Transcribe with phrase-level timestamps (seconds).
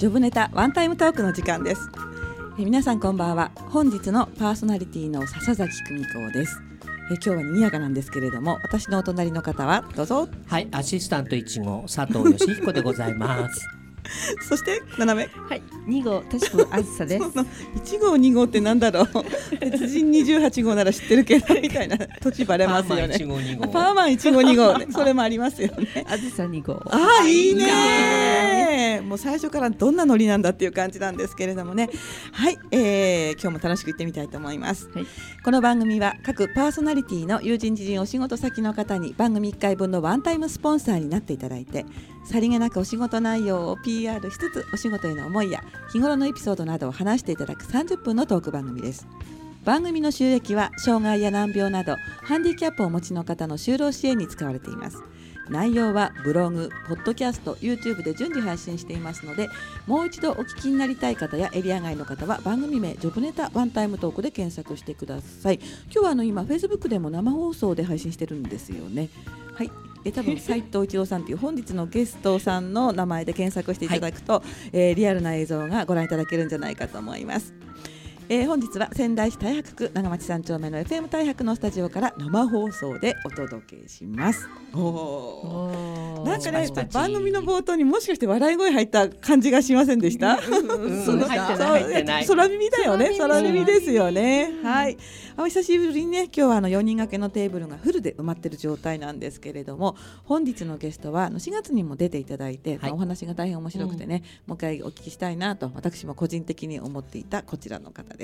[0.00, 1.90] ジョブネタワンタイムトークの時間です。
[2.58, 3.50] え皆さんこんばんは。
[3.68, 6.58] 本日のパーソナリティの笹崎久美子です。
[7.12, 10.26] え今日は賑やかなんですけれども私のお隣の方はどうぞ。
[10.46, 13.68] はい、アシスタント一号佐藤義彦でございます。
[14.48, 15.30] そして斜め。
[15.50, 17.24] はい、二号田代あずさです。
[17.24, 19.06] 1号2号ってなんだろう。
[19.60, 21.98] 別人28号なら知ってるけどみたいな。
[22.22, 23.16] 土地バレますよね。
[23.16, 23.64] 一号二号。
[23.66, 24.86] あパーマン1号2号ね。
[24.90, 26.06] それもありますよね。
[26.08, 26.72] あずさ二号。
[26.86, 28.49] ああいいね
[29.02, 31.88] もう最初からどんなノリなんだっていう感じなんですけれどもね。
[32.32, 35.06] はい、えー、今日も楽しく行ってみたいと思います、はい。
[35.44, 41.86] この番組は各パーソナリティの友人知人お仕事先の方に番組1回分のワンタイムスポンサーになっていただいて
[42.24, 45.62] さりげなくお仕事内容を PR しつつお仕事への思いや
[45.92, 49.06] 日頃のエピソードなどを話していただく30分のトーク番組です。
[49.64, 55.02] 番組の収益は障害や難病などハンディキャップをお持ちの方の就労支援に使われています
[55.50, 59.48] 内容はブログ、ポッドキャスト、YouTube で順次配信していますので
[59.86, 65.56] もう一度お聞きになりたい方やエリア外の方は番組名ジョブネタワンタイムトークで検索してください。
[65.56, 69.08] 今日はあの今 Facebook でも生放送で配信してるんですよね。
[69.54, 69.70] はい。
[70.04, 74.42] え多分 斉藤一郎さんという本日のゲストさんの名前で検索していただくと、
[74.72, 77.52] えーリアルな映像がご覧いただけるんじゃないかと思います
[78.32, 84.48] えー本日は仙台市太白区長町三丁目の FM 太白のスタジオから生放送でお届けします。
[84.72, 90.36] おーなんかね番組の冒頭にもしかして笑い声入った感じがしませんでした？
[90.36, 90.40] う
[90.90, 93.18] んその入ってないそう入ってない空耳だよね。
[93.18, 94.52] 空耳空耳ですよね。
[94.62, 94.96] はい。
[95.36, 108.19] お久しぶりにね今日はあの4人掛けのテーブルがフルで埋まってる状態なんですけれども本日のゲストはあの4月にも出ていただいて、まあお話が大変面白くてね、もう一回お聞きしたいなと私も個人的に思っていたこちらの方です。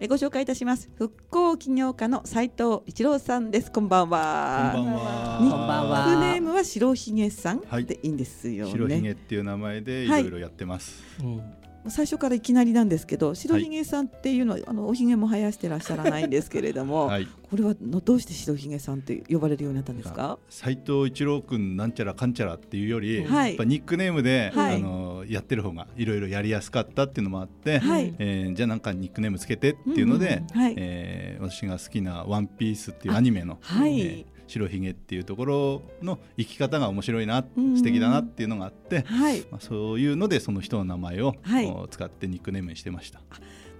[0.00, 3.70] えご紹介いたします復興起業家の斉藤一郎さんです。
[3.72, 4.72] こんばんは。
[4.74, 5.38] こんばんは。
[5.40, 8.72] ニッはクネームは白ひげさんはいでいいんですよね。
[8.72, 11.02] 白ひげっていう名前でいはいろいろやってます。
[11.22, 11.42] うん
[11.86, 17.28] 最初からいきなりなんですけど白ひげさんっていうのは、あのおひげも生やしてらっしゃらないんですけれども、 はい。
[17.42, 20.38] これはのどうして白ひげさんって呼ばれるようになったんですか？
[20.48, 28.14] 斉藤一郎くんなんちゃらかんちゃらっていうより、はいやっぱニックネームで、はいあのやってる方がいろいろやりやすかったっていうのもあって、はい。
[28.18, 30.74] えーじゃあなんかニックネームつけてっていうので、うんうんはい。
[30.76, 34.00] えー私が好きなワンピースっていうアニメの、はい。
[34.00, 39.40] えー白ひげっていうところの生き方が面白いな、うん素敵だなっていうのがあって、はい。
[39.50, 41.66] まあ、そういうのでその人の名前を、はい。
[41.66, 43.20] お使ってニックネームにしてました。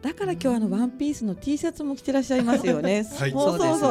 [0.04, 3.06] だから今日あのワンピースの T シャツも着てらっしゃいますよね。
[3.18, 3.86] はいそうそうそ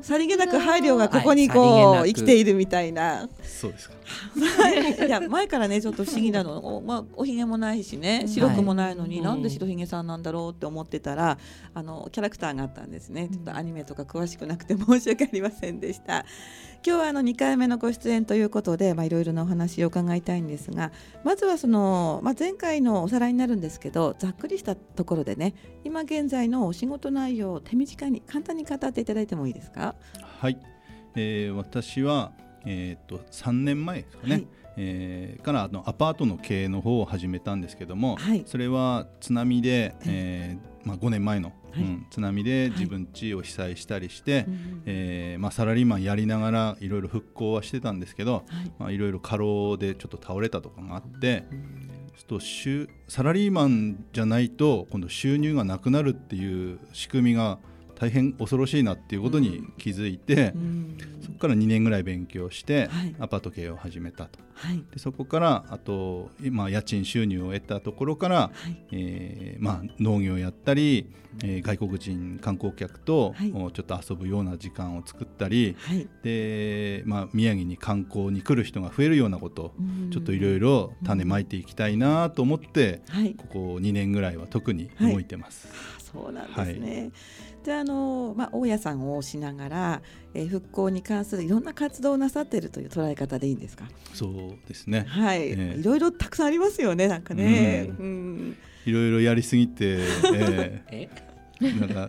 [0.00, 3.28] うさりげなく配慮がここにはいこう、生きているみたいな。
[3.42, 3.94] そうですか。
[5.06, 11.36] いや前からねちょっと不思議なの、おまあおひげもないしね白くもないのに、はいなんで白ひげさんなんだろうって思ってたら
[11.74, 13.28] あのキャラクターがあったんですね。
[13.30, 16.24] ちょっとアニメとか詳しくなくて申し訳ありませんでした。
[16.86, 20.92] 今日はあの2回目のご出演ということで、まあ、いろいろなお話を伺いたいんですが
[21.24, 25.54] まずはその、まあ、前回のおさらいになるんですけどざっくりしたところでね
[25.84, 29.94] 今現在のお仕事内容を手短に簡単に語っていただいてもいいですか？
[30.40, 30.58] はい、
[31.16, 32.32] えー私は、
[32.64, 38.42] えー、と3年前ですかね、はいえーからあのアパートの経営の方を始めたんですけども、はい。
[38.46, 40.70] それは津波で、えー。
[40.82, 41.82] まあ、5年前の、はい。
[41.82, 48.44] うん津波で自分家を被災したりして、うんえーまあ、サラリーマンやりながらいろいろ復興はしてたんですけど、
[48.78, 48.98] はい。
[48.98, 51.44] ろいろ過労でちょっと倒れたとかがあって、
[52.16, 57.58] ちょっと収サラリーマンじゃないと今度収入がなくなるっていう仕組みが
[58.00, 60.96] 大変恐ろしいなっていうことに気づいて、うん。
[61.20, 63.14] そこから2年ぐらい勉強して、はい。
[63.18, 64.38] アパート経営を始めたと。
[64.54, 64.82] はい。
[64.90, 68.76] でそこからあと今家賃収入を得たところから、はい。
[68.92, 71.10] えーまあ、農業やったり、
[71.44, 73.52] えー外国人観光客と、はい。
[73.54, 76.08] おちょっと遊ぶような時間を作ったりはい。
[76.22, 79.74] で、まあ、宮城に観光に来る人が増えるようなこと
[80.10, 83.34] ちょっといろいろ種まいていきたいなと思って、はい。
[83.34, 85.68] ここ2年ぐらいは特に動いてます。
[85.98, 87.10] あそうなんですね。
[87.64, 90.02] であのまあ大家さんをしながら、
[90.34, 93.84] えー復興に関するいろんな活動をなさっているという捉え方でいいんですか？
[94.14, 97.90] そうですねはい、ええいろいろたくさんありますよねなんかね。
[97.98, 99.98] ううんいろいろやりすぎて、
[100.34, 101.30] ええー
[101.60, 102.08] なんか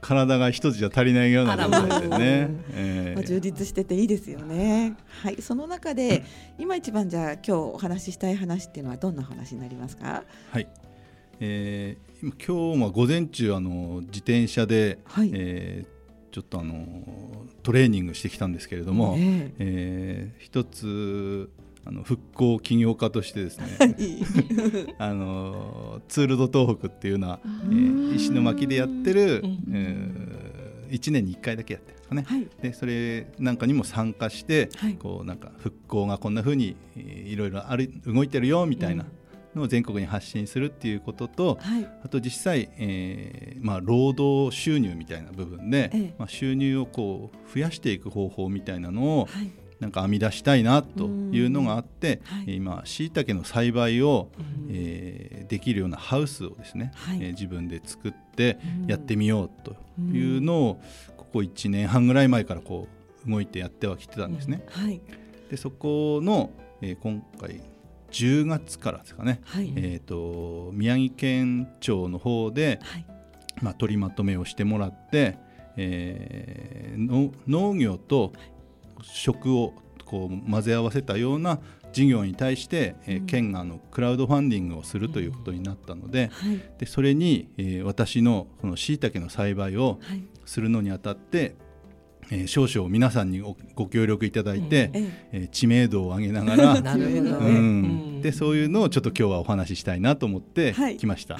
[0.00, 2.50] 体が一つじゃ足りないような状態でね。
[2.74, 4.94] えまあ、ー充実してていいですよね。
[5.22, 6.24] はい、その中で
[6.58, 10.24] 今一番じゃあ今日お話ししたい話っていうのはどんな話になりますか？
[10.50, 10.66] はい。
[11.44, 15.30] えー今今日も午前中あの自転車で、はい。
[15.34, 15.92] えー
[16.30, 20.34] ちょっとあのトレーニングしてきたんですけれども、ええ。
[20.38, 21.50] ー一つ
[21.84, 23.66] あの復興起業家としてですね
[24.98, 29.58] あのツール・ド・東北っていうのは、えー石巻でやってる、うん。
[29.72, 32.24] え1年に1回だけやってるんですかね。
[32.26, 32.48] はい。
[32.62, 34.94] でそれなんかにも参加して、はい。
[34.94, 39.04] こうなんか復興がこんな風にえーいろいろある動いてるよみたいな、
[39.54, 41.88] のを全国に発信するっていうこととはい。
[42.04, 46.14] あと実際、えーまあ、労働収入みたいな部分で、ええ。
[46.18, 49.50] まあ、収入をこう増やしていく方法みたいなのをはい。
[49.80, 52.38] なんか編み出したいなというのがあってうん。
[52.38, 52.54] はい。
[52.56, 54.66] 今しいたけの栽培を、うん。
[54.70, 57.18] えーできるようなハウスをですね、はい。
[57.20, 58.90] えー自分で作ってうん。
[58.90, 60.80] やってみようというのを
[61.16, 62.88] ここ1年半ぐらい前からこ
[63.26, 64.64] う動いてやってはきてたんですね。
[64.70, 65.00] はい。
[65.50, 66.50] でそこの、
[66.80, 67.60] えー今回
[68.12, 69.72] 10月からですかね、はい。
[69.76, 73.06] えー、と宮城県庁の方で、はい。
[73.60, 75.38] まあ、取りまとめをしてもらって、
[75.76, 78.32] えーの農業と
[79.02, 79.74] 食を
[80.04, 81.58] こう混ぜ合わせたような
[81.92, 83.26] 事業に対して、えーうん。
[83.26, 86.60] 県があのクラウドファンディングをするということになったのではい。
[86.78, 90.22] でそれに、えー私のこのしいたけの栽培をはい。
[90.44, 91.54] するのにあたって、
[92.32, 97.30] えー少々皆さんにごご協力いただいて、えええー知名度を上げながら なるほどね。
[97.30, 97.82] ううん。
[98.18, 100.96] ん、でそういうのをちょっと今日はお話ししたいなと思ってはい。
[100.96, 101.36] 来ました。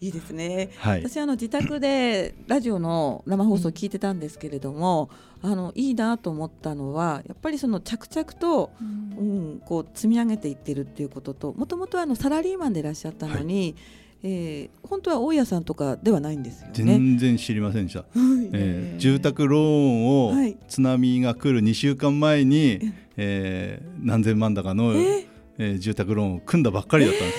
[0.00, 0.70] いいですね。
[0.78, 5.08] はい、私あの自宅でラジオの生放送を聞いてたんですけれども、
[5.40, 8.70] あのいいなと思ったのはやっぱりその着々と、
[9.18, 13.76] うん、こう積み上げていってるっていうことともともとあのサラリーマンでいらっしゃったのに、
[14.26, 16.72] えー本当は大家さんとかではないんですよね。
[16.74, 18.00] 全然知りませんでした。
[18.00, 22.80] はいえー住宅ローンをはい津波が来る2週間前に、
[23.16, 27.38] えー何千万だかの、えー住宅ローンを組んだばっかりだったんです。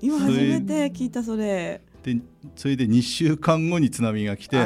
[0.00, 1.80] 今初めて聞いたそれ。
[2.04, 2.16] で
[2.56, 4.56] それで2週間後に津波が来て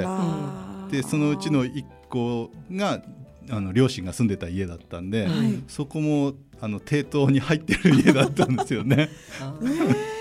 [0.91, 3.03] でそのうちの1個が
[3.51, 9.11] あの両親が住んでた家だったんで、はいそこもあの抵当に入ってる家だったんですよね。
[9.41, 9.55] あ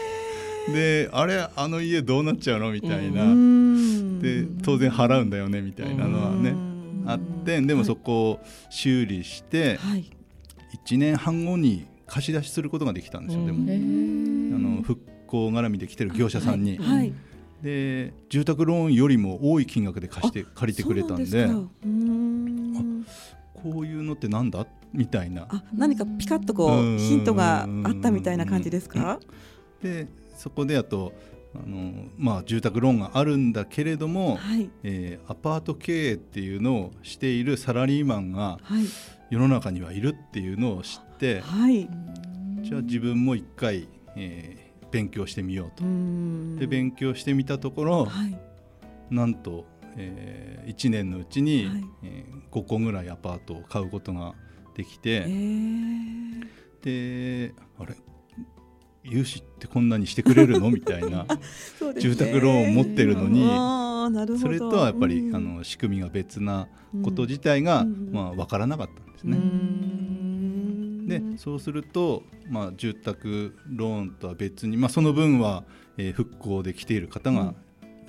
[0.73, 4.19] であれあの家どうなっちゃうのみたいな、うん。
[4.19, 7.03] で当然払うんだよねみたいなのはね、うん。
[7.07, 8.39] あってでもそこを
[8.69, 10.09] 修理してはい。
[10.85, 13.65] 1年半後に貸し出しすることができたんですよ、でも、あ
[14.59, 17.13] の復興絡みで来てる業者さんに、はい。
[17.63, 21.47] で住宅ローンよりも多い金額で貸して借りてくれたんで。
[23.53, 24.67] こういうのってなんだ？
[24.93, 25.47] みたいな。
[25.49, 26.95] あ何かピカッとこうん。
[26.97, 29.19] うヒントがあったみたいな感じですか？
[29.81, 31.13] でそこであと
[31.55, 34.69] あの、まあ、住宅ローンがあるんだけれども、はい。
[34.83, 38.85] えーアパート経営っていうのをしているサラリーマンがはい。
[39.31, 41.89] 世の中にはいるっていうのを知ってはい。
[42.61, 45.83] じゃあ自分も一回、えー勉強してみようと。
[46.59, 48.39] で勉強してみたところはい。
[49.09, 49.65] なんと、
[49.97, 51.83] え1年のうちに、はい。
[52.03, 54.35] え5個ぐらいアパートを買うことが
[54.75, 56.47] できえて、ー。
[57.49, 57.95] であれ？
[59.05, 60.69] 融資ってこんなにしてくれるの？
[60.71, 61.23] みたいな。
[61.29, 61.37] ね。
[61.99, 63.45] 住宅ローンを持ってるのに。
[64.39, 65.35] それとはやっぱり、うん。
[65.35, 66.67] あの仕組みが別な
[67.03, 68.09] こと自体が、うん。
[68.11, 69.37] まあ、分からなかったんですね。
[69.37, 71.07] ん。
[71.07, 75.63] でそうすると、まあ、住宅ローンとは別に、まあ、その分は、
[75.97, 77.53] えー復興で来ている方が、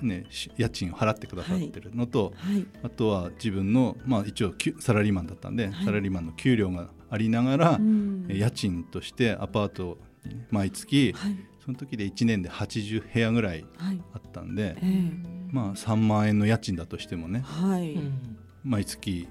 [0.01, 2.65] ねし家賃を払ってくださってるのと、はい。
[2.83, 5.85] あとは自分の、まあ、一応サラリーマンだったんで、はい。
[5.85, 8.25] サラリーマンの給料がありながら、うん。
[8.29, 9.97] えー家賃としてアパート
[10.27, 11.35] にね毎月、はい。
[11.63, 14.01] その時で1年で80部屋ぐらいはい。
[14.13, 15.11] あったんでえ、え。
[15.51, 17.93] まあ、3万円の家賃だとしてもねはい。
[17.93, 18.37] うん。
[18.63, 19.27] 毎月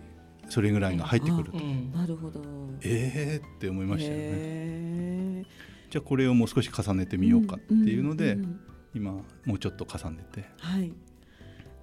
[0.48, 2.40] それぐらいが入ってくると、うんなるほど。
[2.82, 4.24] えーって思いましたよね。
[4.28, 5.66] へー。
[5.90, 8.60] じゃあこれをもう少し重ねてみようかっていうので、んん
[8.94, 10.44] 今もうちょっと重ねて。
[10.58, 10.92] はい。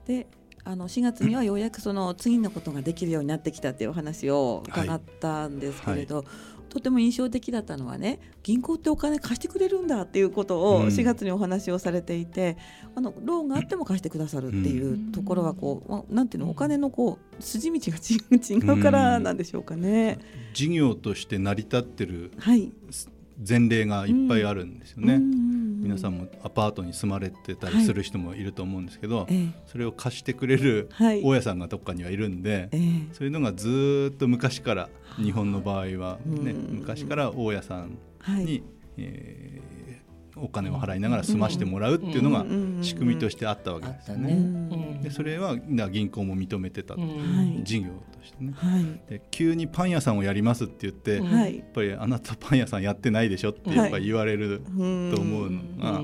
[0.05, 0.27] で、
[0.63, 6.25] あの4月にはようやくその次のことができるようになってきたっていうお話を伺ったんですけれど、
[6.73, 12.57] とても印象的だったのはね、銀行ってお金貸してくれるんだっていうことをうん4月にお話をされていて、
[12.95, 20.17] あのローンがあっても貸してくださるっていうところはこう、まなんていうのお金のこう筋道が違う違うからなんでしょうかね。
[20.55, 22.71] 事業として成り立ってるはい。
[23.47, 25.19] 前例がいっぱいあるんですよね。
[25.83, 29.47] 皆さんも、もアパートに住まれてたりする人もいると思うんですけど、ええ。
[29.67, 31.21] それを貸してくれるはい。
[31.21, 32.79] 大家さんがどっかにはいるんで、ええ。
[33.13, 36.77] そういうのがずーっと昔から日本の場合はねうん。
[36.79, 38.45] 昔から大家さんはい。
[38.45, 38.63] に、
[38.97, 39.72] えー
[40.35, 42.45] お金を払いながら済ましてもらうっていうのが
[42.81, 43.87] 仕組みとしてあったわけ。
[43.87, 44.99] ですよね。
[45.03, 48.53] でそれは銀行も認めてた、はい事業としてね。
[48.55, 49.09] はい。
[49.09, 51.61] で急にパン屋さんをやりますって言って、や。
[51.61, 56.01] っぱりあなたパン屋さんやってないでしょってやっぱり言われる、とと思うのが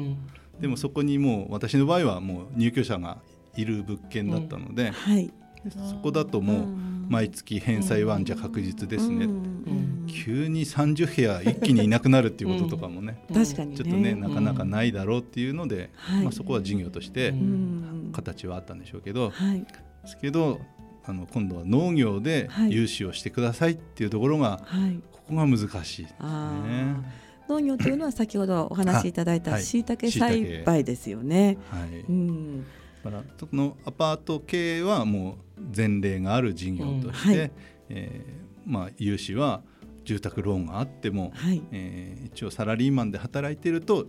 [0.59, 3.21] でもそこにもう私の場合はもう入居者が
[3.55, 5.31] いる物件だったので、はい。
[5.63, 6.67] でそこだともう
[7.09, 10.07] 毎月返済はじゃ確実ですね、うん。
[10.07, 13.77] 急に30部屋一気にいなくなるっていうこととかもね、確かにね。
[13.77, 16.23] ちょっとねなかなかないだろうっていうので、はい。
[16.23, 18.11] まあ、そこは事業としてうん。
[18.13, 19.61] 形はあったんでしょうけど、はい。
[19.61, 19.65] で
[20.05, 20.61] すけど
[21.05, 22.71] あの今度は農業ではい。
[22.71, 25.01] 融資をしてくださいっていうところが、はい。
[25.11, 27.29] ここが難しいですね。
[27.49, 29.63] 農業というのは先ほどお話しいただいたはい。
[29.63, 31.57] 椎茸栽培ですよね。
[31.71, 32.65] はい、うん、だ
[33.03, 33.24] から。
[33.39, 37.51] そのアパート系はもう前例がある事業として、うんはい
[37.89, 39.62] えーまあ、融資は
[40.03, 44.06] 住宅ローンがあっても、はい、えー一応サラリーマンで働いてると、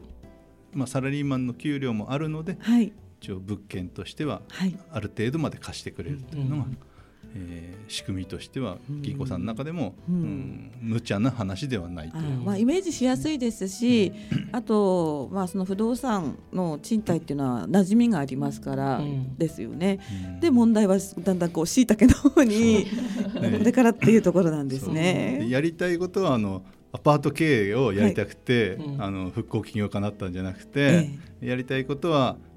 [0.73, 6.79] まあ、サラリーマンの給料もあるのではい、一応物件としてははい、ある程度まで貸してくれるというのが、うん
[7.35, 12.17] えー仕組みとしては銀行さんの中でも、ううんん無茶な話ではないと。
[12.17, 14.13] あいまあ、イメージしやすいですし、
[14.53, 19.37] あと、まあ、その不動産の賃貸っていうのは馴染みがありますからうん。
[19.37, 19.99] ですよね。
[20.25, 20.41] うん。
[20.41, 22.87] で問題はだんだんこう椎茸の方にね。
[23.59, 25.47] これからっていうところなんですね。
[25.49, 28.87] やりたいことはあのアパート経営をやりたくて、はい。
[28.87, 31.11] うんあの復興起業家になったんじゃなくて、
[31.41, 32.50] やりたいことはふ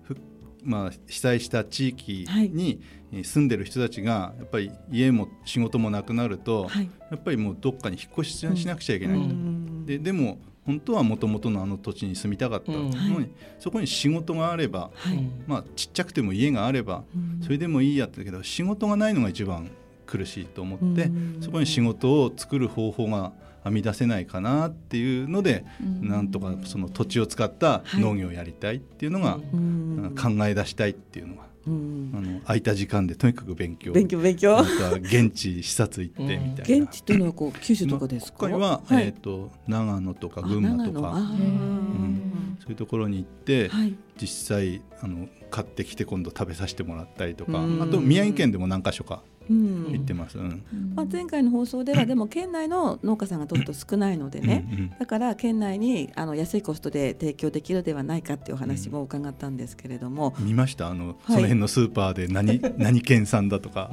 [0.63, 9.85] まあ、被災した地域にえー住んでる人たちがやっぱり家も仕事もなくなると、はい、やっぱりもうどっかに引っ越ししなくちゃいけない、うん。
[9.85, 13.31] ででも本当はもともとのあの土地に住みたかったのに、うん。
[13.59, 15.29] そこに仕事があれば、はい。
[15.45, 17.43] まあ、ちっちゃくても家があればうん。
[17.43, 19.69] それでもいいやってだけど仕事がないのが一番
[20.07, 21.37] 苦しいと思って、うん。
[21.41, 25.65] そこに仕事を作る方法が編み出せないかなっていうので、
[26.01, 30.15] なんとかその土地を使った農業をやりたいっていうのが、うん。
[30.15, 32.11] 考え出したいっていうのが、うん。
[32.13, 33.93] あの空いた時間でとにかく勉強。
[33.93, 34.57] 勉強勉強。
[34.57, 36.85] また現地視察行ってみたいな。
[36.85, 39.05] 現地というのはこう九州とかですか、今回は、はい。
[39.05, 41.01] えー、と長野とかあ群馬とか。
[41.01, 41.15] 長野。
[41.15, 41.23] あー。
[41.23, 42.57] ん。
[42.59, 43.95] そういうところに行って、はい。
[44.19, 47.81] 実際あの買ってきて今度食べさせてもらったりとか、うん。
[47.81, 49.91] あと宮城県でも何か所かうん。
[49.91, 50.37] 行ってます。
[50.37, 50.63] うん。
[50.95, 60.87] まあ、前回の放送では でも県内の農家さんがちょっと少ないのでね、うんうんだから県内にあの安いコストで提供できるではないかっていうお話も伺ったんですけれども、見ました？
[60.87, 63.89] あの、その辺のスーパーで何 何県産だとか、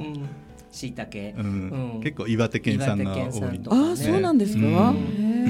[0.71, 1.45] しいたけうん。
[1.95, 2.01] うん。
[2.01, 3.61] 結構岩手県産が多い。
[3.67, 4.97] ああそうなんですか、うん。
[4.97, 4.99] へ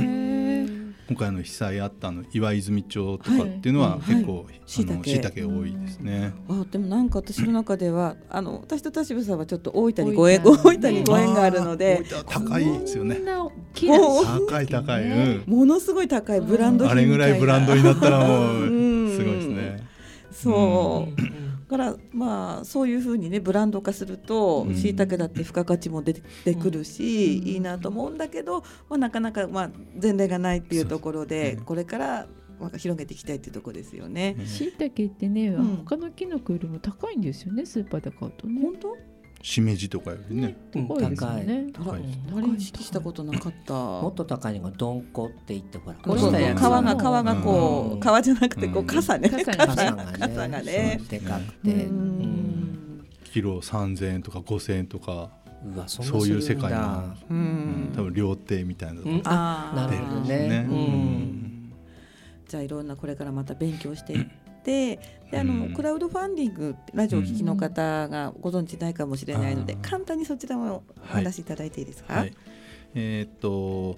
[0.08, 0.11] え
[1.12, 4.00] 今回の被災あったあの岩泉町とかっていうのははい。
[4.14, 5.60] 結構椎茸あの椎茸。
[5.60, 6.34] 多いですね。
[6.48, 10.94] あでもなんか私の中ではあの私と田渋さんはちょっと大分にご縁大分。
[10.94, 13.16] にご縁があるので、高いですよね。
[13.16, 13.26] こん。
[13.26, 15.04] な大きなもう高い高い。
[15.04, 15.44] うん。
[15.48, 19.12] ものすごい高いブランド品あれぐらいブランドになったらもううん。
[19.12, 19.84] すごいですね。
[20.32, 21.28] そう、だ
[21.72, 24.76] からまあそういうふうにねブランド化するとうん。
[24.76, 29.70] しいたけだって付加価値も出てくるし、いいなと思うんだけど、まあ、なかなかまあ
[30.02, 32.28] 前例がないっていうところでこれから
[32.60, 34.36] まあ広げていきたいっていうところですよね。
[34.46, 35.76] しいたけってね、うん。
[35.86, 38.62] 他のキノコよりも高いんですよねスーパーで買うとね。
[38.62, 39.11] 本当？
[39.44, 40.56] しめじとかよりね。
[40.76, 41.10] うん高い。
[41.10, 41.66] ですよね。
[41.76, 42.02] あら、はい。
[42.38, 43.74] あれ意識したことなかった。
[43.74, 45.98] もっと高いのがどんこって言ってほら。
[45.98, 48.00] これ皮が皮がこう、うん。
[48.00, 48.88] 皮じゃなくてこううん。
[48.88, 50.14] 傘ね、傘がね。
[50.20, 50.98] 傘がね。
[51.00, 51.08] そう。
[51.08, 53.06] でかくうて、ん。
[53.32, 55.30] キロ3000円とか5000円とか
[55.88, 60.68] そういう世界な多分料亭みたいなあーなるほどね。
[62.48, 64.28] じゃあいろんなこれからまた勉強して
[64.64, 65.00] て
[65.32, 65.74] であの、うん。
[65.74, 69.82] クラウドファンディングラジオをお聞きの方がご存知ないかもしれないので、うん。
[69.82, 72.14] 簡単にそちらもお話しいただいていいですか？
[72.14, 72.34] はい。
[72.96, 73.98] えーっと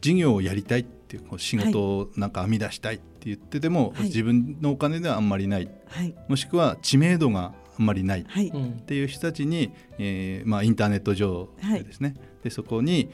[0.00, 4.04] 事業をやりたいっていう仕事をなんか編み出したいって言ってても、はい。
[4.04, 5.68] 自分のお金ではあんまりない。
[5.88, 6.14] はい。
[6.26, 13.10] もしくは知名度があんまりないっていう人たちに、えーまあ、インターネット上でですね、でそこに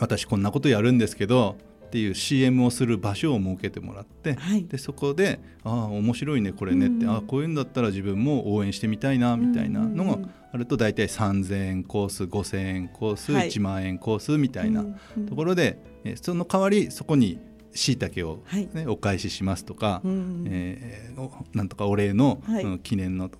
[0.00, 1.56] 私こんなことやるんですけど
[1.94, 4.64] っていう CM をする場所を設けてもらってはい。
[4.64, 10.18] でそこで「ああ面白いねこれね」って「うんああこういうんだったら自分も応援してみたいな」みたいなのが
[10.50, 13.48] あると大体3,000円コース5,000円コース、はい。
[13.48, 14.82] 1万円コースみたいな
[15.28, 17.38] ところろで、えーその代わりそこに
[17.72, 18.68] しいたけを、はい。
[18.74, 22.64] ねお返ししますとか、うんえーおなんとかお礼の、はい。
[22.64, 23.30] うん記念の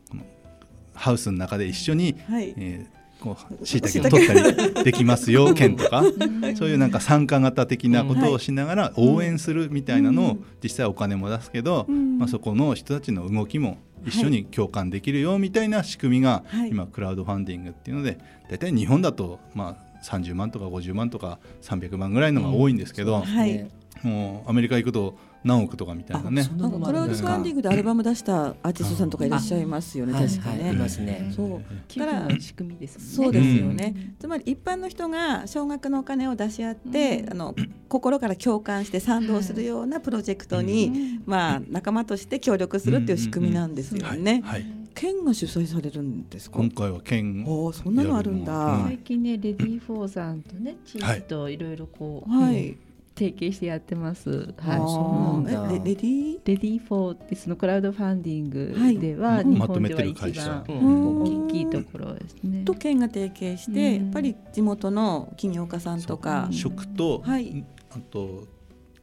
[0.94, 6.02] ハウスの中で一緒にはい、えーこう椎茸を取ったりできますよ県とか。
[6.56, 10.44] そういうなんか参加型的なことをしながら応援するみたいなのをうん。
[10.62, 12.18] 実際お金も出すけど、うん。
[12.18, 16.70] まあ、そこの人たちの動きも一緒に共感できるよみたいな仕組みがはい。
[16.70, 18.18] 今クラウドファンディングっていうので
[18.50, 23.70] 大体日本だとまあ30万とか50万とか300万ぐらいのが多いんですけど、はい。
[24.02, 26.48] もうアメリカ行くと何億とかみたいなね。
[26.56, 30.62] なんかクラウドファンディングでアルバム出したアーティストさんとかいらっしゃいますよね、はい確かね。
[30.64, 30.76] はいい。
[30.76, 31.30] ますね。
[31.36, 31.62] そう。
[31.86, 37.30] 寄付の仕組みですそうですよね、つまり一般の人が少額のお金を出し合って、うん。
[37.32, 37.54] あの
[37.88, 41.22] 心から共感して賛同するようなプロジェクトに、うん。
[41.26, 44.18] まあ、仲間として協力するっていう仕組みなんですよはい。
[44.20, 44.40] ね。
[44.44, 44.64] はい。
[44.94, 46.58] 県が主催されるんですか？
[46.58, 48.80] 今回は県おーそんなのあるんだ。
[48.86, 52.76] 最近ねレディー・フォーさんとね地域といろいろこう、はい。
[53.16, 54.54] 提携してやってます。
[54.58, 54.78] あはい。
[54.80, 56.40] そうなんレレディー？
[56.44, 59.44] レディー・フォーってそのクラウドファンディングでは、はい。
[59.44, 61.46] 日まとめて本では一る会社番うん。
[61.46, 62.64] 大きいところですね。
[62.64, 64.04] と県が提携して、うん。
[64.04, 66.48] やっぱり地元の企業家さんとか。
[66.50, 67.64] 食と、はい。
[67.90, 68.48] あと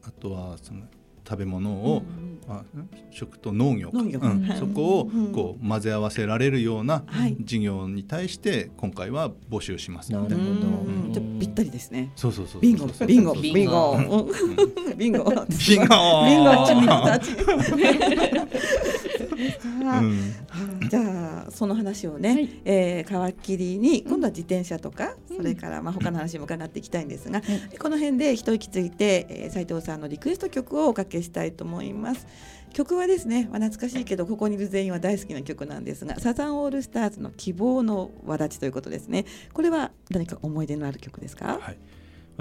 [0.03, 0.81] あとはその
[1.31, 2.03] 食べ物を、
[2.49, 3.97] あん食と農業か。
[3.99, 4.41] 農業うん。
[4.45, 4.59] はい。
[4.59, 5.31] そこをうん。
[5.31, 7.37] こう混ぜ合わせられるようなはい。
[7.39, 10.11] 事業に対して今回は募集します。
[10.11, 10.67] のでなるほど。
[10.67, 11.13] うん。
[11.13, 12.11] じゃあぴったりですね。
[12.17, 12.87] そうそうそうビンゴ。
[13.07, 13.33] ビンゴ。
[13.35, 13.93] ビンゴ。
[13.93, 15.23] うんビンゴ。
[15.23, 15.85] ビンゴ。
[16.25, 16.49] ビンゴ。
[16.49, 17.13] あっち見た。
[17.13, 17.37] あっちうん
[20.89, 22.49] じゃあその話をね、はい。
[22.65, 27.41] えー皮切りに今度は自転車とか、それからまあ他の話も伺っていきたいんですが、
[27.79, 32.25] この辺で一息ついて、えー斉藤さんのリクエスト曲をおかけしたいと思います。
[32.73, 39.25] 曲はですね、まあ、懐かしいけどここにいる全員は大好きな曲なんですがサザンオールスターズの希望の輪立ちということですね。
[39.53, 41.77] これは何か思い出のある曲ですか、はい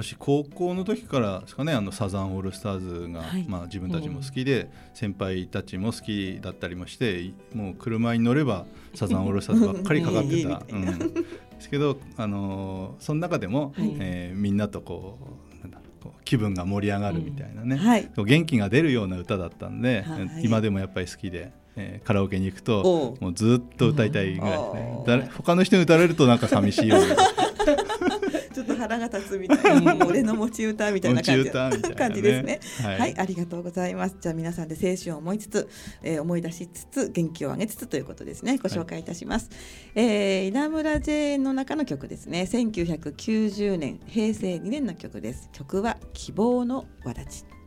[0.03, 3.45] 私高校の時からですかねあのサザンオールスターズが、はい。
[3.49, 10.99] まあ、自分たちも好きで、先輩たちも好きだったりもしてもう車に乗ればサザンオールスターズばっかりかかってた、 うんうん。
[10.99, 11.25] で
[11.59, 13.95] すけど、あのーその中でも、はい。
[13.99, 15.19] えーみんなとこ
[15.59, 18.05] うなんだろうこう気分が盛り上がるみたいなね、はい。
[18.05, 20.45] こう元気が出るような歌だったんで、はい。
[20.45, 21.53] 今でもやっぱり好きで。
[21.77, 23.25] えーカラオケに行くおとう。
[23.25, 24.95] もうずっと歌いたいぐらいですね。
[24.99, 27.17] おう誰他の人に歌われるとなんか寂しいような
[28.55, 31.51] ちょっと腹が立つみたいな俺の持ち歌みたいな感じね
[31.95, 34.17] 感じですねはいはい、ありがとうございます。
[34.21, 35.69] じゃあ皆さんで青春を思いつつ、
[36.03, 38.59] えー思い出しつつ元気を上げつつということですね。
[38.59, 39.51] ご紹介いたします。
[39.95, 42.43] えー稲村ジェーンの中の曲ですね。
[42.43, 45.49] 1990年平成2年の曲です。
[45.53, 47.60] 曲は希望の輪立ち。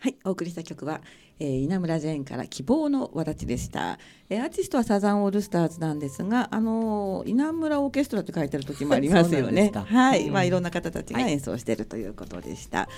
[0.00, 1.00] はい、お送りした曲は、
[1.40, 3.98] えー稲村ジェーンから希望の輪立ちでした、
[4.30, 9.72] えーアーティストはサザンオールスターズなんですが、あのー稲村オーケストラって書いてある時もありますよね。
[9.74, 12.88] はい、うんまあいろんな方たちが演奏しているということでした。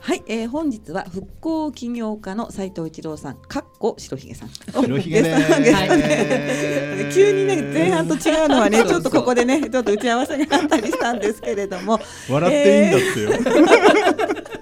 [0.00, 4.50] はい、えー本日は復興起業家の斉藤一郎さん、かっこ白ひげさん。
[4.50, 5.30] 白ひげね
[7.14, 13.30] 急にね前半と違うのはねちょっとここでねちょっと打ち合わせがあったりしたんですけれども、笑っていいんだってよ。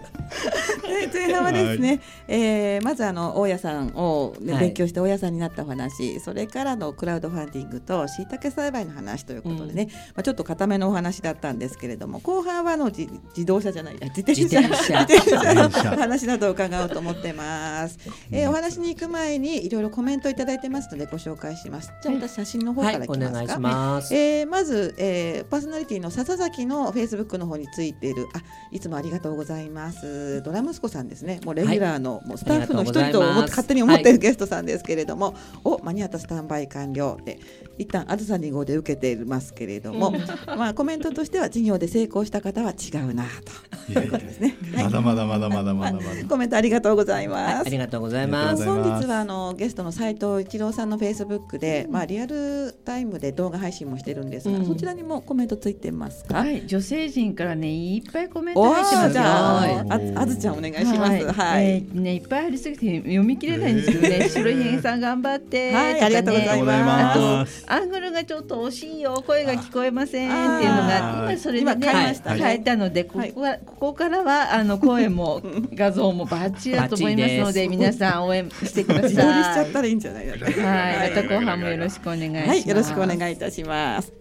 [0.89, 4.63] ね前半はですね、えーまずあの大家さんを、ねはい。
[4.63, 14.43] 勉強して大家さんになったお話それからのクラウドファンディングとしいたけ栽培の話ということでね、まあ、ちょっと固めのお話だったんですけれども後半はあの自自動車じゃないや自転車。
[14.43, 15.49] 自転車。
[15.91, 17.99] の話などを伺おうと思ってます、
[18.31, 21.93] えーお話に行く前にいろいろコメントいただいてますのでご紹介します。
[22.03, 24.15] じゃあ私写真の方はいからいきますか、お願いします。
[24.15, 28.27] えーまず、えーパーソナリティの笹崎のフェイスブックの方についている。
[28.35, 30.43] あいつもありがとうございます。
[30.43, 31.41] ドラさんですね。
[31.45, 37.19] もうレギュラーの、もうスタッフの一人と勝手に思っているゲストさんですけれども、お間に合ったスタンバイ完了。
[37.25, 37.41] で
[37.79, 40.13] 一旦あずさ2号で受けていますけれども、
[40.47, 43.93] まあコメントとしては事業で成功した方は違うなと。
[43.93, 44.85] いやいやですね、はい。
[44.85, 46.05] まだまだまだまだまだまだ。
[46.29, 48.65] コメントありがとうございます、ありがとうございあます。
[48.65, 54.67] 本日はあのゲストの斉藤一郎さんのフェイスブックで、まあリアルタイムで動画配信もしてるんですが、うん。
[54.67, 56.39] そちらにもコメントついてますか？
[56.39, 59.13] はい、女性陣からねいっぱいコメント入ってますよ。
[59.13, 60.17] じゃあ、はい。
[60.17, 61.33] ああずちゃんお願いします。
[61.33, 61.65] はい。
[61.65, 64.29] えーねいっぱいありすぎて読み切れないんですけどね。
[64.29, 75.43] 白ひげさん頑張って、はいありがとうございますアングルがちょっと惜しいよ声が聞こえませんっていうのが今それでね今変えましたね変えたのでここはここからはあの声も
[75.75, 79.11] 画像もバッチリだと思いますので皆さん応援してください。
[79.11, 80.67] 自撮りしちゃったらいいんじゃないですか。
[80.67, 82.49] はい、また後半もよろしくお願いします。
[82.49, 84.13] はい、よろしくお願いいたします。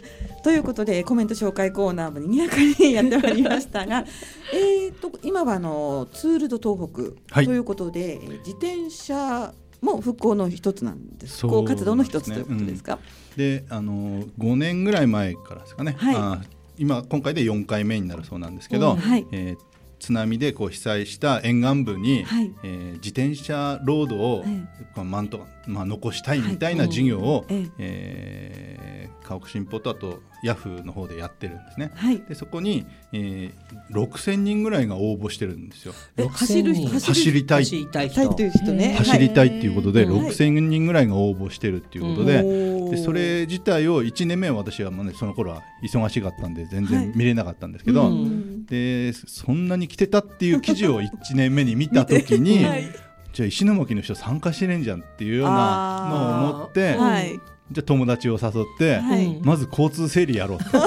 [0.44, 4.06] ということでコメント紹介コーナーも賑やかにやってまいりましたが、
[4.54, 11.42] えっと今はあのツールド東北はいということで、えー自転車も復興の一つなんです。
[11.42, 13.00] 復興活動の一つということですか？
[13.38, 15.95] で、あの5年ぐらい前からですかね。
[15.97, 16.41] はいあ
[16.80, 19.67] 今今回で4回目になるそうなんですけど、うんはいえー
[20.00, 22.54] 津波でこう被災した沿岸部に、はい。
[22.64, 24.64] えー自転車ロードを、え
[24.96, 31.92] こうなんとかまあ残したいみたいな事業を、家屋新報とあとヤフーの方でやってるんですね。
[31.96, 32.22] はい。
[32.28, 35.94] でそこに、えー、6000人ぐらいが応募してるんですよ。
[36.18, 37.08] え走る人6000人。
[37.14, 37.64] 走りたい。
[37.64, 38.96] 走りたいいう人ね。
[38.98, 42.44] 走りたいっていうことで、うん6000人ぐらいが応募してるっていうことで,、
[42.92, 46.94] でそれ自体を1年目は私はもう、ね、その頃は忙しかったんで全はい。
[46.94, 52.86] 然見れなかったんですけど、うんでそんなに来てたっていう記事を1年目に見た時に、 はい。
[53.34, 57.40] じゃあ石巻の人参加してねえんじゃんっていうようなのを思って、はい。
[57.72, 59.26] じゃあ友達を誘って、はい。
[59.26, 60.66] うんまず交通整理やろうと。
[60.72, 60.78] で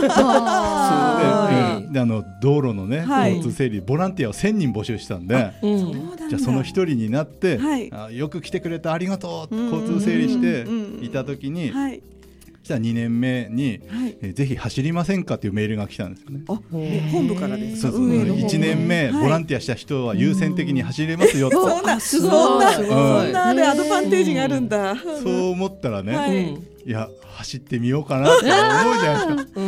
[1.93, 3.37] であの道路のね、はい。
[3.37, 5.53] 交通整理ボランティアを1000人募集したんで。
[5.63, 5.79] うん。
[6.29, 7.91] じゃあその一人になって、はい。
[7.93, 9.71] あよく来てくれてありがとううん。
[9.71, 11.73] 交通整理してうんいた時に、
[12.61, 12.67] はい。
[12.67, 14.17] じゃあ2年目に、はい。
[14.23, 16.43] えーぜひ走りませんかっていうメールが来たんですよね。
[16.49, 17.89] あ、え本部からですか？
[17.93, 18.07] そうそう。
[18.07, 19.25] 運営の方1年目、はい。
[19.25, 22.95] ボランティアした人は優先的に走れますよと、そんな、すごいそんな、すごいそ
[23.29, 24.95] んなあれアドバンテージがあるんだ。
[25.23, 26.37] そう思ったらね、はい。
[26.37, 29.61] うんいや走ってみようかなって思うじゃないですか。
[29.61, 29.63] う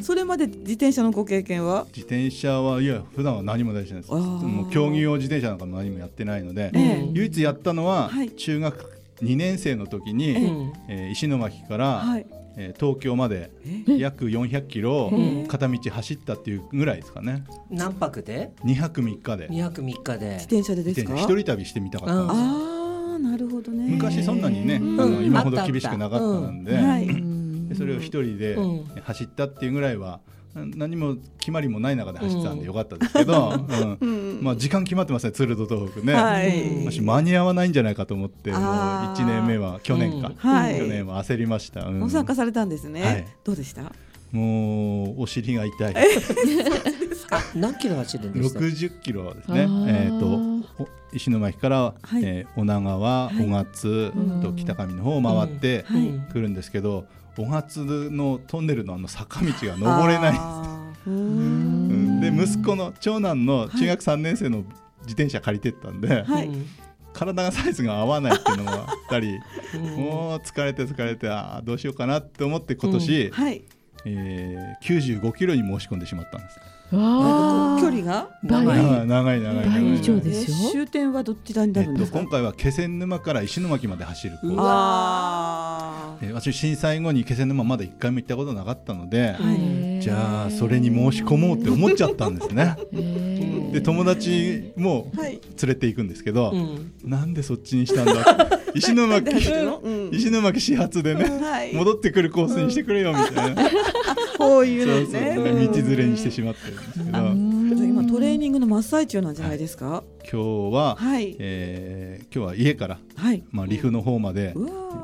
[0.00, 0.04] ん。
[0.04, 1.86] それまで自転車のご経験は？
[1.94, 7.08] 自転車はいや普段は何も大事ないですもう競技用自転車なんかも何もやってないので、ええ。
[7.12, 8.30] 唯一やったのははい。
[8.30, 8.84] 中学
[9.22, 13.50] 2年生の時に、うんえー石巻から、はいえー東京まで
[13.88, 13.98] え？
[13.98, 17.44] 約400キロええ片道走ったっていうぐらいですかね。
[17.70, 19.48] 何泊で？2泊3日で。
[19.48, 20.26] 2泊3日で。
[20.34, 21.14] 自転車でですか？
[21.16, 22.42] 一人旅してみたかったんですよ。
[22.44, 23.86] ああなるほどね。
[23.90, 25.00] 昔そんなにね、うん。
[25.00, 27.04] あの今ほど厳しくなかったので,、はい。
[27.06, 28.84] うんでそれを一人でうん。
[29.02, 30.20] 走ったっていうぐらいは
[30.64, 33.98] 何も決まりもない中で走ってたんでよかったですけど、うん。
[34.00, 34.38] うん。
[34.42, 36.84] まあ、時間決まってますね鶴と東北ね、はい。
[36.84, 40.34] もし間に合わないんじゃないかと思ってもうあー1年目は去年か、うん。
[40.34, 40.78] はい。
[40.78, 42.00] 去年は焦りました、うん。
[42.00, 43.26] ご参加されたんですね、はい。
[43.44, 43.92] どうでした？
[44.32, 45.94] もうお尻が痛い。
[47.30, 49.62] あ何キロ走るんでした？60キロですね。
[49.88, 52.22] えー、とお石巻から、はい。
[52.24, 53.36] えー女川、はい。
[53.38, 56.08] 雄勝うんと北上の方を回ってはい。
[56.08, 60.32] うん来るんですけど雄勝のトンネルのあの坂道が登れない。
[62.20, 64.58] で息子の長男の中学3年生の
[65.02, 66.46] 自転車借りてったんで、はい。
[66.48, 66.66] うん
[67.16, 69.38] 体がサイズが合わないっていうのがあったり
[69.74, 69.82] うん。
[69.96, 73.62] もう疲れて疲れてあーどうしようかなって思って今年、はい。
[74.04, 76.60] えー、95キロに申し込んでしまったんです。
[76.94, 78.28] わあ距離が？
[78.42, 78.66] 長い。
[78.66, 79.64] 倍長い長い長い。
[79.66, 80.56] 倍以上ですよ。
[80.68, 84.56] え終点はどちらになえっと、るんですか、今回は気仙沼から石巻まで走るコース
[85.86, 90.00] うあえー私震災後に気仙沼まだ一回も行ったことなかったので、はい。
[90.02, 92.76] じゃあそれに申し込もうって思っちゃったんですね。
[92.92, 96.92] へで友達も連れて行くんですけど、うん。
[97.04, 99.36] なんでそっちにしたんだ 石巻
[100.12, 101.74] 石巻始発でねはい。
[101.74, 103.62] 戻ってくるコースにしてくれよみたいな、
[104.38, 107.18] こういそううのね道連れにしてしまってるんですけど
[108.46, 110.04] ニングの真っ最中なんじゃないですか？
[110.22, 111.34] 日は、はい。
[111.40, 113.42] えー今日は家から、はい。
[113.50, 114.52] まあ、リフの方まで、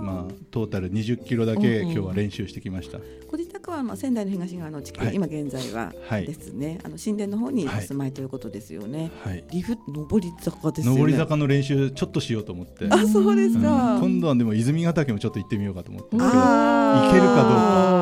[0.01, 2.99] まあ、トータル20キロだけ今日は練習してきました。
[3.31, 5.15] ご自宅はまあ仙台の東側の地区、はい。
[5.15, 6.27] 今現在ははい。
[6.27, 7.83] ですね、あの神殿の方におはい。
[7.83, 9.11] 住まいということですよね。
[9.25, 9.45] はい。
[9.51, 11.01] リフ上り坂ですよね。
[11.01, 13.63] 上り坂の練習ちょっとしようと思って、あ、そうですうん。
[13.63, 13.99] か。
[14.01, 16.17] 今度はでも泉ヶ岳もちょっと行ってみようかと思って。
[16.17, 18.02] 行けるかどうか。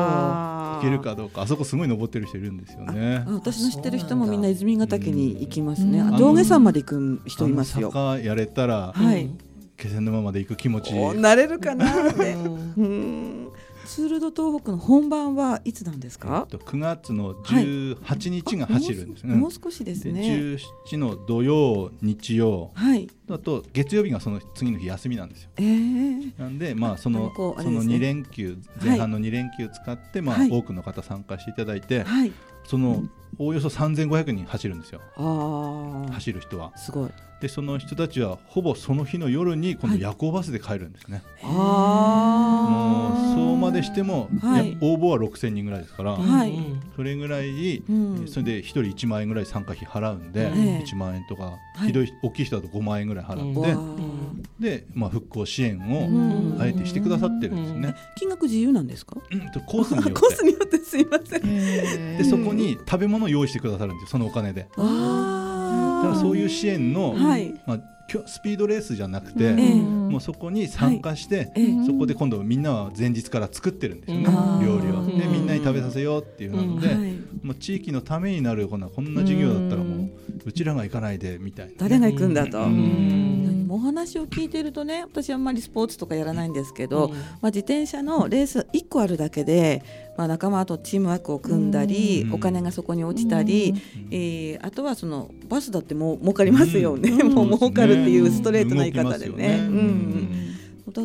[0.81, 3.31] けるかどうかあそこすごい登ってる人いるんですよねあ。
[3.31, 5.99] 私の知ってる人もみんな泉ヶ岳に行きますね。
[5.99, 7.89] うんあ上下山まで行く人いますよ。
[7.91, 9.29] 坂やれたらはい。
[9.77, 12.35] 気仙沼まで行く気持ちお慣れるかなって。
[13.81, 13.87] うんうん。
[13.87, 16.47] ツール・ド・東北の本番はいつなんですか？
[16.51, 19.35] えっと9月の18日が走るんですね。
[19.35, 20.21] もう少しですでね。
[20.21, 23.09] 17の土曜日曜はい。
[23.29, 25.49] あと月曜日がその次の日休みなんですよ。
[25.57, 32.31] ええなんでまあそあののそのこうあれですね2連休前半の2連休使ってまあはい多くの方参加していただいてはい。
[32.67, 33.03] その
[33.39, 36.13] おおよそ3500人走るんですよああ。
[36.13, 36.77] 走る人は。
[36.77, 37.09] すごい。
[37.41, 41.23] でその人たちはほぼその日の夜に今度夜行バスで帰るんですね。
[41.41, 42.30] もああ。
[43.83, 44.71] しても、はい。
[44.71, 46.53] や応募は6000人ぐらいですから、はい。
[46.95, 48.27] それぐらい、うん。
[48.27, 50.83] それで1人1万円ぐらい参加費払うんで、ええ。
[50.85, 51.87] 1万円とか、はい。
[51.87, 53.51] ひどい大きい人だと5万円ぐらい払うん。
[53.51, 54.61] って、わあ。
[54.61, 56.55] で、まあ、復興支援うん。
[56.57, 57.95] をあえてしてくださってるんですね。
[58.17, 59.15] 金額自由なんですか？
[59.31, 60.11] うんとコースによって。
[60.21, 61.41] コースによってすいません。
[62.17, 64.61] でそこに食べ物を用意してくださるんですよそのお金で。
[64.61, 67.53] だあからそういう支援の、はい。
[67.65, 67.79] まあ、
[68.25, 69.75] スピードレースじゃなくて、ええ。
[69.75, 71.85] もうそこに参加して、ええ。
[71.85, 74.65] そこで今度みんなは前日から作ってるんですよね、うん。
[74.65, 75.05] 料理を。
[75.05, 75.33] でうん。
[75.33, 76.97] みんなに食べさせようっていうので、はい。
[77.43, 80.09] もう地域のためになるこんなこんな授業だったらもう
[80.45, 82.59] うちらが行かないでみたいな、誰が行くんだと。
[83.75, 87.13] うんお話を聞いてるとね私あんまりスポーツとかやらないんですけど、うん。
[87.13, 89.83] まあ、自転車のレース1個あるだけで、
[90.17, 92.33] まあ、仲間とチームワークを組んだり、うん。
[92.33, 94.07] お金がそこに落ちたり、うん。
[94.11, 97.33] えーあとはそのバスだってもう儲かりますよね、うん。
[97.33, 99.59] もう儲かるっていうストレートな言い方でね。
[99.59, 100.50] うん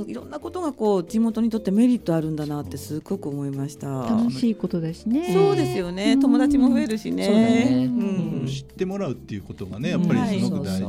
[0.07, 3.87] いろんなことがこう地元にとってメリットあるんだなってすごく思いました。
[3.87, 5.33] 楽しいことだしね。
[5.33, 6.20] そうですよね、うん。
[6.20, 7.25] 友達も増えるしね。
[7.25, 7.87] そうだね。
[7.87, 8.46] うん。
[8.46, 10.87] 知ってもらうっていうことがねやっぱりすごく大事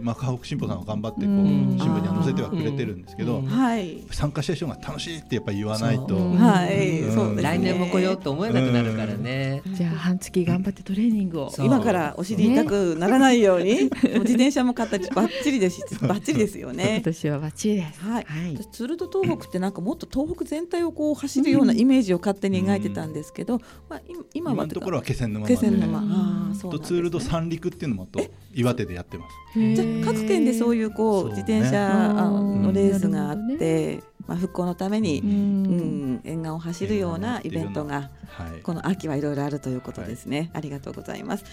[0.00, 1.76] まあ、河北新報さんは頑張ってこう、うん。
[1.78, 3.46] 新聞には載せてはくれてるんですけど、うん。
[3.46, 7.42] はい、参加した人が楽しいってやっぱり言わないと、はい。
[7.42, 9.62] 来年も来ようと思えなくなるからね。
[9.66, 11.52] じゃあ半月頑張ってトレーニングを。
[11.58, 16.96] 今からお尻痛くならないように、自転車も買ったりバッチリですし、バッチリですよね。
[16.96, 17.04] 今。
[17.04, 18.00] 年はバッチリです。
[18.08, 18.56] はい、はい。
[18.56, 24.02] 私ツールド東北ってなんかもっと東北全体をこう走るようなイメージを勝手に描いてたんですけど、まあ、い
[24.34, 26.78] 今はところは気仙沼気仙沼、ああそうね。
[26.78, 29.74] とツールド三陸っていうのもあと岩手でやってます。
[29.74, 32.58] じゃあ各県でそういうこう自転車あのうん。
[32.78, 41.44] レースがあって、まあ、復興のために、ううんん、沿岸を走るようなイベントがはいこの秋はいろいろあるということですね、ありがとうございます、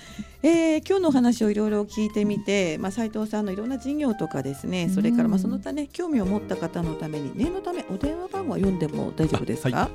[0.43, 9.83] えー今日のお話をいろいろ聞いてみて、まあ、斉藤さんのいろんな事業とかですねそれからまあその他ね興味を持った方のために念のためお電話番号を読んでも大丈夫ですか？
[9.83, 9.89] あ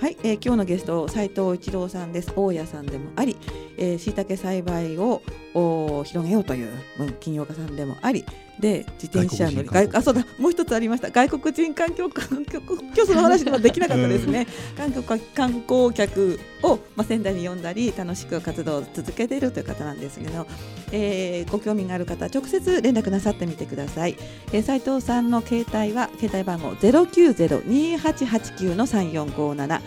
[0.00, 2.32] はい、えー今日のゲスト斉藤一郎さんです。
[2.36, 3.36] 大家さんでもあり
[3.78, 5.22] えー椎茸栽培を
[5.54, 8.24] お広げようといううん金曜家さんでもあり
[8.60, 11.10] で自転車乗り外あそうだもう一つありました。
[11.10, 14.46] 外国人観光観光今日その話ではできなかったですね、
[14.76, 20.46] 韓国観光客を、まあ、仙台に呼んだり楽しく活動を続けているという方なんですけど、
[20.92, 24.16] えーご興味がある方は直接連絡なさってみてください、
[24.52, 29.80] えー、斉藤さんの携帯は携帯番号090-2889の3457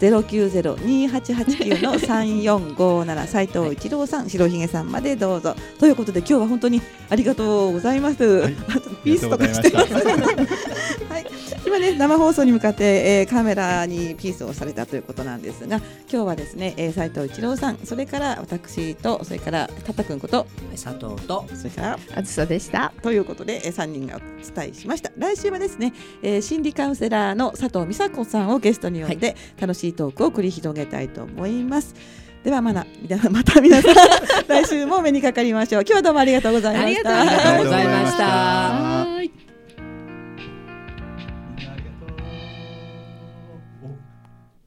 [0.00, 5.54] 090-2889の3457斉藤一郎さん白ひげさんまでどうぞ。
[5.78, 8.56] ということで今日は本当にありがとうございます、はい。
[8.68, 10.46] あとピースとかしてありがとうござい
[11.10, 11.26] はい、
[11.66, 12.84] 今ね生放送に向かって、
[13.20, 15.76] えーカメラにピースをされたということなんですが
[16.10, 22.92] 今日はですね、えー、斉藤一郎さんそれから私とそれからたったくんこと佐藤とそれからあずさでした。
[23.02, 24.18] ということで、えー、3人がお
[24.54, 25.10] 伝えしました。
[25.16, 31.94] 来週はですね、えー心理カウンセラーの佐藤美佐子さんをゲストに呼んで、楽しいートークを繰り広げたいと思います。
[32.44, 32.86] ではまだ
[33.30, 33.94] また皆さん
[34.48, 35.82] 来週も目にかかりましょう。
[35.82, 37.20] 今日はどうもありがとうございました。
[37.20, 39.49] ありがとうございました。